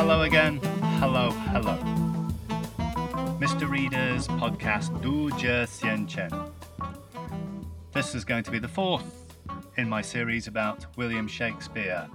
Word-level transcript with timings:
Hello 0.00 0.22
again. 0.22 0.60
Hello, 1.00 1.30
hello. 1.50 1.76
Mr. 3.40 3.68
Reader's 3.68 4.28
podcast 4.28 5.02
Du 5.02 5.28
Jie 5.30 5.66
Xian 5.66 6.08
Chen. 6.08 6.30
This 7.92 8.14
is 8.14 8.24
going 8.24 8.44
to 8.44 8.52
be 8.52 8.60
the 8.60 8.68
fourth 8.68 9.34
in 9.76 9.88
my 9.88 10.00
series 10.00 10.46
about 10.46 10.86
William 10.96 11.26
Shakespeare. 11.26 12.06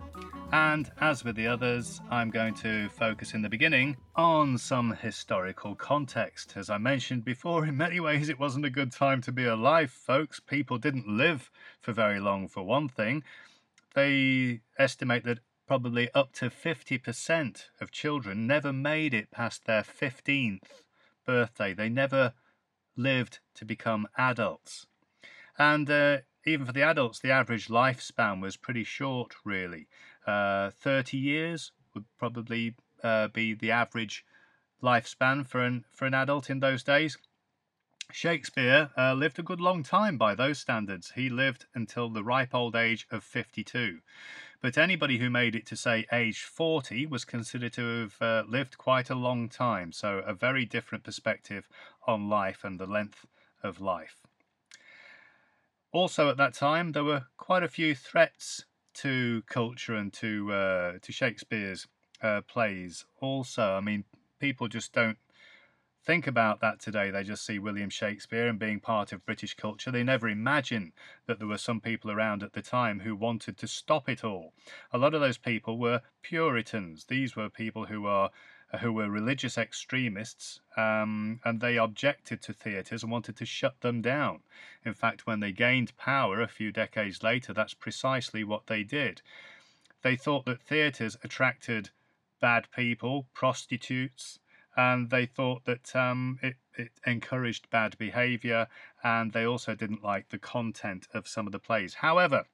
And 0.54 0.90
as 1.02 1.26
with 1.26 1.36
the 1.36 1.46
others, 1.46 2.00
I'm 2.10 2.30
going 2.30 2.54
to 2.54 2.88
focus 2.88 3.34
in 3.34 3.42
the 3.42 3.50
beginning 3.50 3.98
on 4.16 4.58
some 4.58 4.96
historical 4.96 5.76
context. 5.76 6.54
As 6.56 6.70
I 6.70 6.78
mentioned 6.78 7.26
before, 7.26 7.66
in 7.66 7.76
many 7.76 8.00
ways 8.00 8.30
it 8.30 8.40
wasn't 8.40 8.64
a 8.64 8.70
good 8.70 8.94
time 8.94 9.20
to 9.24 9.34
be 9.34 9.44
alive, 9.44 9.92
folks. 9.92 10.40
People 10.40 10.78
didn't 10.78 11.10
live 11.10 11.52
for 11.82 11.92
very 11.92 12.22
long, 12.22 12.48
for 12.48 12.64
one 12.64 12.88
thing. 12.88 13.24
They 13.94 14.62
estimate 14.80 15.26
that 15.26 15.40
probably 15.68 16.10
up 16.14 16.34
to 16.34 16.50
50% 16.50 17.64
of 17.80 17.92
children 17.92 18.48
never 18.48 18.74
made 18.74 19.14
it 19.14 19.32
past 19.32 19.66
their 19.66 19.84
15th 19.84 20.84
birthday. 21.26 21.74
They 21.74 21.90
never 21.90 22.34
lived 22.96 23.40
to 23.56 23.66
become 23.66 24.08
adults. 24.18 24.86
And 25.58 25.90
uh, 25.90 26.18
even 26.46 26.66
for 26.66 26.74
the 26.74 26.84
adults, 26.84 27.20
the 27.20 27.32
average 27.32 27.68
lifespan 27.68 28.42
was 28.42 28.58
pretty 28.58 28.84
short, 28.84 29.36
really. 29.44 29.88
Uh, 30.28 30.72
30 30.72 31.18
years 31.18 31.72
would 31.94 32.06
probably 32.18 32.76
uh, 33.04 33.28
be 33.30 33.54
the 33.54 33.72
average 33.72 34.26
lifespan 34.82 35.48
for 35.48 35.62
an, 35.62 35.86
for 35.92 36.06
an 36.06 36.14
adult 36.14 36.50
in 36.50 36.60
those 36.60 36.84
days. 36.84 37.18
Shakespeare 38.12 38.90
uh, 38.98 39.14
lived 39.14 39.40
a 39.40 39.44
good 39.44 39.62
long 39.62 39.84
time 39.84 40.18
by 40.18 40.36
those 40.36 40.60
standards. 40.60 41.12
He 41.16 41.30
lived 41.30 41.66
until 41.74 42.10
the 42.10 42.24
ripe 42.24 42.54
old 42.54 42.76
age 42.76 43.08
of 43.12 43.24
52. 43.24 44.00
But 44.62 44.78
anybody 44.78 45.18
who 45.18 45.30
made 45.30 45.56
it 45.56 45.66
to, 45.68 45.76
say, 45.76 46.06
age 46.12 46.44
40 46.44 47.06
was 47.06 47.26
considered 47.26 47.74
to 47.74 48.02
have 48.02 48.22
uh, 48.22 48.44
lived 48.48 48.78
quite 48.78 49.10
a 49.10 49.16
long 49.16 49.50
time. 49.50 49.92
So, 49.92 50.20
a 50.20 50.34
very 50.34 50.66
different 50.66 51.04
perspective 51.04 51.68
on 52.08 52.30
life 52.30 52.64
and 52.64 52.80
the 52.80 52.86
length 52.86 53.26
of 53.62 53.82
life. 53.82 54.24
Also, 55.92 56.30
at 56.30 56.38
that 56.38 56.54
time, 56.54 56.92
there 56.92 57.04
were 57.04 57.26
quite 57.38 57.64
a 57.64 57.68
few 57.68 57.94
threats 57.94 58.66
to 58.96 59.44
culture 59.48 59.96
and 59.96 60.14
to 60.14 60.52
uh, 60.52 60.94
to 61.02 61.12
Shakespeare's 61.12 61.88
uh, 62.22 62.42
plays. 62.42 63.06
Also, 63.20 63.74
I 63.74 63.80
mean, 63.82 64.06
people 64.40 64.68
just 64.68 64.94
don't 64.94 65.18
think 66.06 66.28
about 66.28 66.60
that 66.60 66.80
today. 66.80 67.12
They 67.12 67.24
just 67.24 67.46
see 67.46 67.60
William 67.60 67.90
Shakespeare 67.90 68.48
and 68.48 68.60
being 68.60 68.80
part 68.80 69.12
of 69.12 69.26
British 69.26 69.54
culture. 69.54 69.92
They 69.92 70.04
never 70.04 70.28
imagine 70.28 70.92
that 71.28 71.40
there 71.40 71.48
were 71.48 71.58
some 71.58 71.80
people 71.80 72.12
around 72.12 72.44
at 72.44 72.54
the 72.54 72.62
time 72.62 73.00
who 73.00 73.16
wanted 73.16 73.58
to 73.58 73.68
stop 73.68 74.10
it 74.10 74.24
all. 74.24 74.54
A 74.92 74.98
lot 74.98 75.14
of 75.14 75.22
those 75.22 75.38
people 75.38 75.78
were 75.78 76.02
Puritans. 76.22 77.06
These 77.06 77.36
were 77.36 77.50
people 77.50 77.86
who 77.86 78.06
are 78.06 78.32
who 78.82 78.92
were 78.92 79.10
religious 79.10 79.56
extremists, 79.56 80.60
um, 80.76 81.40
and 81.46 81.62
they 81.62 81.78
objected 81.78 82.42
to 82.42 82.54
theatres 82.54 83.04
and 83.04 83.12
wanted 83.12 83.38
to 83.38 83.46
shut 83.46 83.80
them 83.82 84.02
down. 84.02 84.40
In 84.84 84.96
fact, 84.96 85.28
when 85.28 85.42
they 85.42 85.52
gained 85.52 85.96
power 85.96 86.42
a 86.42 86.48
few 86.48 86.72
decades 86.72 87.22
later, 87.22 87.54
that's 87.54 87.76
precisely 87.76 88.44
what 88.44 88.66
they 88.66 88.84
did. 88.84 89.22
They 90.02 90.16
thought 90.16 90.46
that 90.46 90.60
theatres 90.60 91.18
attracted 91.24 91.92
bad 92.42 92.68
people, 92.76 93.28
prostitutes, 93.34 94.40
and 94.76 95.10
they 95.10 95.26
thought 95.26 95.66
that 95.66 95.96
um, 95.96 96.40
it, 96.42 96.56
it 96.76 96.92
encouraged 97.06 97.70
bad 97.70 97.98
behaviour, 97.98 98.68
and 99.04 99.32
they 99.32 99.46
also 99.46 99.76
didn't 99.76 100.04
like 100.04 100.30
the 100.30 100.40
content 100.40 101.08
of 101.14 101.28
some 101.28 101.46
of 101.46 101.52
the 101.52 101.60
plays. 101.60 101.96
However, 101.96 102.46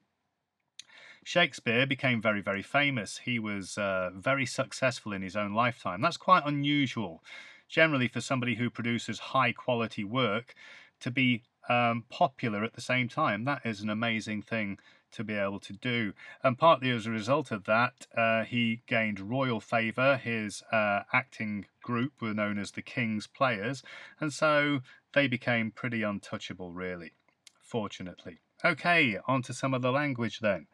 Shakespeare 1.23 1.85
became 1.85 2.21
very, 2.21 2.41
very 2.41 2.61
famous. 2.61 3.19
He 3.19 3.39
was 3.39 3.77
uh, 3.77 4.09
very 4.13 4.45
successful 4.45 5.13
in 5.13 5.21
his 5.21 5.35
own 5.35 5.53
lifetime. 5.53 6.01
That's 6.01 6.17
quite 6.17 6.43
unusual, 6.45 7.23
generally, 7.67 8.07
for 8.07 8.21
somebody 8.21 8.55
who 8.55 8.69
produces 8.69 9.19
high 9.19 9.51
quality 9.51 10.03
work 10.03 10.55
to 11.01 11.11
be 11.11 11.43
um, 11.67 12.05
popular 12.09 12.63
at 12.63 12.73
the 12.73 12.81
same 12.81 13.07
time. 13.07 13.43
That 13.43 13.61
is 13.65 13.81
an 13.81 13.89
amazing 13.89 14.41
thing 14.41 14.79
to 15.11 15.23
be 15.23 15.33
able 15.33 15.59
to 15.61 15.73
do. 15.73 16.13
And 16.43 16.57
partly 16.57 16.89
as 16.91 17.05
a 17.05 17.11
result 17.11 17.51
of 17.51 17.65
that, 17.65 18.07
uh, 18.15 18.43
he 18.43 18.81
gained 18.87 19.19
royal 19.19 19.59
favour. 19.59 20.17
His 20.17 20.63
uh, 20.71 21.01
acting 21.13 21.65
group 21.81 22.13
were 22.21 22.33
known 22.33 22.57
as 22.59 22.71
the 22.71 22.81
King's 22.81 23.27
Players, 23.27 23.83
and 24.19 24.31
so 24.33 24.81
they 25.13 25.27
became 25.27 25.71
pretty 25.71 26.03
untouchable, 26.03 26.71
really, 26.71 27.13
fortunately. 27.61 28.39
Okay, 28.63 29.17
on 29.25 29.41
to 29.43 29.53
some 29.53 29.73
of 29.73 29.81
the 29.81 29.91
language 29.91 30.39
then. 30.39 30.67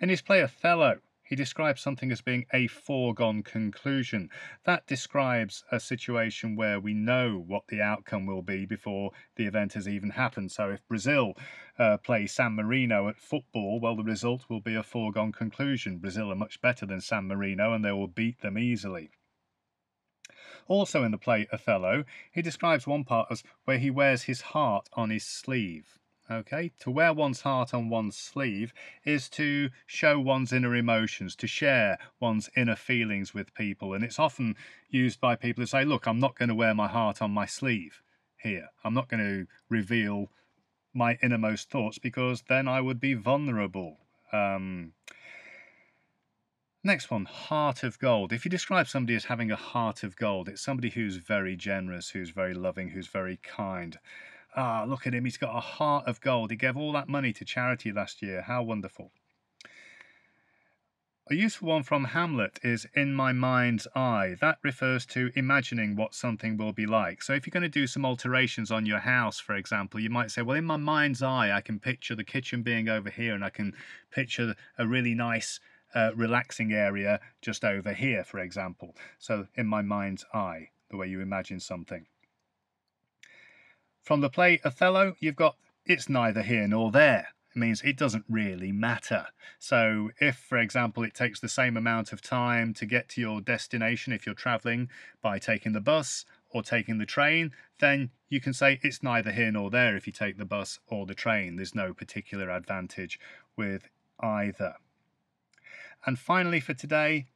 In 0.00 0.08
his 0.08 0.22
play 0.22 0.42
Othello, 0.42 1.00
he 1.28 1.34
describes 1.34 1.80
something 1.80 2.12
as 2.12 2.20
being 2.20 2.46
a 2.52 2.68
foregone 2.68 3.42
conclusion. 3.42 4.30
That 4.64 4.86
describes 4.86 5.64
a 5.72 5.80
situation 5.80 6.54
where 6.54 6.78
we 6.78 6.94
know 6.94 7.42
what 7.46 7.66
the 7.68 7.82
outcome 7.82 8.26
will 8.26 8.42
be 8.42 8.64
before 8.64 9.10
the 9.34 9.46
event 9.46 9.72
has 9.72 9.88
even 9.88 10.10
happened. 10.10 10.52
So 10.52 10.70
if 10.70 10.86
Brazil 10.86 11.34
uh, 11.78 11.96
play 11.98 12.26
San 12.26 12.54
Marino 12.54 13.08
at 13.08 13.18
football, 13.18 13.80
well, 13.80 13.96
the 13.96 14.04
result 14.04 14.44
will 14.48 14.60
be 14.60 14.76
a 14.76 14.82
foregone 14.82 15.32
conclusion. 15.32 15.98
Brazil 15.98 16.30
are 16.30 16.36
much 16.36 16.60
better 16.60 16.86
than 16.86 17.00
San 17.00 17.26
Marino 17.26 17.72
and 17.72 17.84
they 17.84 17.92
will 17.92 18.06
beat 18.06 18.40
them 18.40 18.56
easily. 18.56 19.10
Also 20.68 21.02
in 21.02 21.10
the 21.10 21.18
play 21.18 21.46
Othello, 21.52 22.04
he 22.32 22.42
describes 22.42 22.86
one 22.86 23.04
part 23.04 23.28
as 23.30 23.42
where 23.64 23.78
he 23.78 23.90
wears 23.90 24.22
his 24.22 24.40
heart 24.40 24.88
on 24.94 25.10
his 25.10 25.24
sleeve. 25.24 25.98
Okay, 26.28 26.72
to 26.80 26.90
wear 26.90 27.12
one's 27.12 27.42
heart 27.42 27.72
on 27.72 27.88
one's 27.88 28.16
sleeve 28.16 28.72
is 29.04 29.28
to 29.30 29.70
show 29.86 30.18
one's 30.18 30.52
inner 30.52 30.74
emotions, 30.74 31.36
to 31.36 31.46
share 31.46 31.98
one's 32.18 32.50
inner 32.56 32.74
feelings 32.74 33.32
with 33.32 33.54
people. 33.54 33.94
And 33.94 34.02
it's 34.02 34.18
often 34.18 34.56
used 34.90 35.20
by 35.20 35.36
people 35.36 35.62
who 35.62 35.66
say, 35.66 35.84
Look, 35.84 36.08
I'm 36.08 36.18
not 36.18 36.36
going 36.36 36.48
to 36.48 36.54
wear 36.54 36.74
my 36.74 36.88
heart 36.88 37.22
on 37.22 37.30
my 37.30 37.46
sleeve 37.46 38.02
here. 38.36 38.70
I'm 38.82 38.92
not 38.92 39.08
going 39.08 39.22
to 39.22 39.46
reveal 39.68 40.30
my 40.92 41.16
innermost 41.22 41.70
thoughts 41.70 41.98
because 41.98 42.42
then 42.48 42.66
I 42.66 42.80
would 42.80 42.98
be 42.98 43.14
vulnerable. 43.14 43.98
Um, 44.32 44.94
next 46.82 47.08
one, 47.08 47.26
heart 47.26 47.84
of 47.84 48.00
gold. 48.00 48.32
If 48.32 48.44
you 48.44 48.50
describe 48.50 48.88
somebody 48.88 49.14
as 49.14 49.26
having 49.26 49.52
a 49.52 49.56
heart 49.56 50.02
of 50.02 50.16
gold, 50.16 50.48
it's 50.48 50.62
somebody 50.62 50.90
who's 50.90 51.16
very 51.16 51.54
generous, 51.54 52.10
who's 52.10 52.30
very 52.30 52.54
loving, 52.54 52.88
who's 52.88 53.06
very 53.06 53.38
kind. 53.44 53.98
Ah, 54.56 54.84
look 54.88 55.06
at 55.06 55.14
him. 55.14 55.26
He's 55.26 55.36
got 55.36 55.54
a 55.54 55.60
heart 55.60 56.06
of 56.06 56.20
gold. 56.22 56.50
He 56.50 56.56
gave 56.56 56.78
all 56.78 56.92
that 56.92 57.08
money 57.08 57.32
to 57.34 57.44
charity 57.44 57.92
last 57.92 58.22
year. 58.22 58.40
How 58.40 58.62
wonderful. 58.62 59.12
A 61.28 61.34
useful 61.34 61.68
one 61.68 61.82
from 61.82 62.04
Hamlet 62.04 62.60
is 62.62 62.86
in 62.94 63.12
my 63.12 63.32
mind's 63.32 63.88
eye. 63.96 64.36
That 64.40 64.58
refers 64.62 65.04
to 65.06 65.32
imagining 65.34 65.96
what 65.96 66.14
something 66.14 66.56
will 66.56 66.72
be 66.72 66.86
like. 66.86 67.20
So, 67.20 67.34
if 67.34 67.46
you're 67.46 67.50
going 67.50 67.64
to 67.64 67.68
do 67.68 67.88
some 67.88 68.06
alterations 68.06 68.70
on 68.70 68.86
your 68.86 69.00
house, 69.00 69.40
for 69.40 69.56
example, 69.56 69.98
you 69.98 70.08
might 70.08 70.30
say, 70.30 70.42
Well, 70.42 70.56
in 70.56 70.64
my 70.64 70.76
mind's 70.76 71.22
eye, 71.22 71.50
I 71.50 71.60
can 71.60 71.80
picture 71.80 72.14
the 72.14 72.24
kitchen 72.24 72.62
being 72.62 72.88
over 72.88 73.10
here 73.10 73.34
and 73.34 73.44
I 73.44 73.50
can 73.50 73.74
picture 74.10 74.54
a 74.78 74.86
really 74.86 75.14
nice, 75.14 75.58
uh, 75.96 76.12
relaxing 76.14 76.72
area 76.72 77.18
just 77.42 77.64
over 77.64 77.92
here, 77.92 78.22
for 78.22 78.38
example. 78.38 78.94
So, 79.18 79.48
in 79.56 79.66
my 79.66 79.82
mind's 79.82 80.24
eye, 80.32 80.70
the 80.90 80.96
way 80.96 81.08
you 81.08 81.20
imagine 81.20 81.58
something. 81.58 82.06
From 84.06 84.20
the 84.20 84.30
play 84.30 84.60
Othello, 84.64 85.16
you've 85.18 85.34
got 85.34 85.56
it's 85.84 86.08
neither 86.08 86.42
here 86.42 86.68
nor 86.68 86.92
there. 86.92 87.30
It 87.50 87.58
means 87.58 87.82
it 87.82 87.96
doesn't 87.96 88.24
really 88.28 88.70
matter. 88.70 89.26
So, 89.58 90.10
if, 90.20 90.36
for 90.36 90.58
example, 90.58 91.02
it 91.02 91.12
takes 91.12 91.40
the 91.40 91.48
same 91.48 91.76
amount 91.76 92.12
of 92.12 92.22
time 92.22 92.72
to 92.74 92.86
get 92.86 93.08
to 93.10 93.20
your 93.20 93.40
destination 93.40 94.12
if 94.12 94.24
you're 94.24 94.36
traveling 94.36 94.90
by 95.20 95.40
taking 95.40 95.72
the 95.72 95.80
bus 95.80 96.24
or 96.50 96.62
taking 96.62 96.98
the 96.98 97.04
train, 97.04 97.50
then 97.80 98.10
you 98.28 98.40
can 98.40 98.52
say 98.52 98.78
it's 98.80 99.02
neither 99.02 99.32
here 99.32 99.50
nor 99.50 99.70
there 99.70 99.96
if 99.96 100.06
you 100.06 100.12
take 100.12 100.38
the 100.38 100.44
bus 100.44 100.78
or 100.86 101.04
the 101.04 101.14
train. 101.14 101.56
There's 101.56 101.74
no 101.74 101.92
particular 101.92 102.48
advantage 102.48 103.18
with 103.56 103.88
either. 104.20 104.76
And 106.06 106.16
finally, 106.16 106.60
for 106.60 106.74
today, 106.74 107.26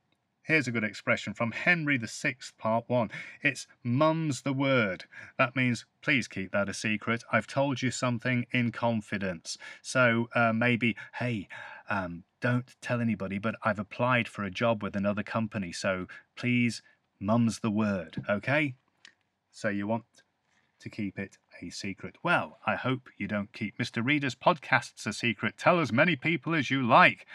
Here's 0.42 0.66
a 0.66 0.72
good 0.72 0.84
expression 0.84 1.34
from 1.34 1.52
Henry 1.52 1.98
VI, 1.98 2.36
Part 2.58 2.84
1. 2.88 3.10
It's 3.42 3.66
mum's 3.84 4.42
the 4.42 4.54
word. 4.54 5.04
That 5.38 5.54
means 5.54 5.84
please 6.02 6.26
keep 6.28 6.52
that 6.52 6.68
a 6.68 6.74
secret. 6.74 7.22
I've 7.30 7.46
told 7.46 7.82
you 7.82 7.90
something 7.90 8.46
in 8.50 8.72
confidence. 8.72 9.58
So 9.82 10.28
uh, 10.34 10.52
maybe, 10.52 10.96
hey, 11.18 11.46
um, 11.90 12.24
don't 12.40 12.74
tell 12.80 13.00
anybody, 13.00 13.38
but 13.38 13.54
I've 13.62 13.78
applied 13.78 14.28
for 14.28 14.42
a 14.42 14.50
job 14.50 14.82
with 14.82 14.96
another 14.96 15.22
company. 15.22 15.72
So 15.72 16.06
please, 16.36 16.82
mum's 17.20 17.60
the 17.60 17.70
word, 17.70 18.24
okay? 18.28 18.74
So 19.52 19.68
you 19.68 19.86
want 19.86 20.04
to 20.80 20.88
keep 20.88 21.18
it 21.18 21.36
a 21.60 21.68
secret. 21.68 22.16
Well, 22.22 22.58
I 22.66 22.76
hope 22.76 23.10
you 23.18 23.28
don't 23.28 23.52
keep 23.52 23.76
Mr. 23.76 24.04
Reader's 24.04 24.34
podcasts 24.34 25.06
a 25.06 25.12
secret. 25.12 25.58
Tell 25.58 25.80
as 25.80 25.92
many 25.92 26.16
people 26.16 26.54
as 26.54 26.70
you 26.70 26.82
like. 26.82 27.26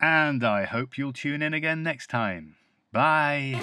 And 0.00 0.44
I 0.44 0.64
hope 0.64 0.98
you'll 0.98 1.12
tune 1.12 1.42
in 1.42 1.54
again 1.54 1.82
next 1.82 2.08
time. 2.08 2.56
Bye. 2.92 3.60